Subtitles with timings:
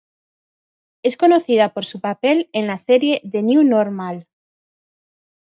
[1.03, 4.27] Es conocida por su papel en la serie "The New Normal".